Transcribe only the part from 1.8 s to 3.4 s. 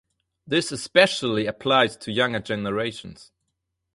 to younger generations.